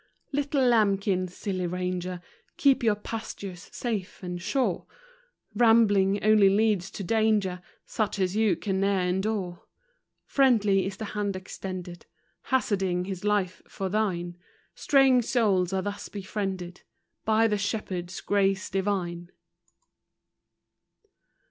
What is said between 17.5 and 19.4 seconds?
Shepherd's grace divine.